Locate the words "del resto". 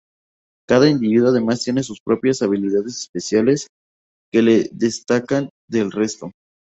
5.69-6.31